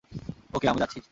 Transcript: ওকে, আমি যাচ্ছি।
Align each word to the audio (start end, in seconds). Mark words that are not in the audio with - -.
ওকে, 0.53 0.67
আমি 0.67 0.79
যাচ্ছি। 0.79 0.99